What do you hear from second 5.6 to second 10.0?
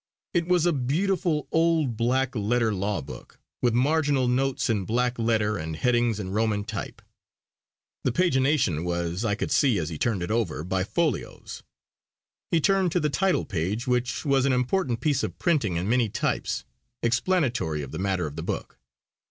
headings in roman type. The pagination was, I could see as he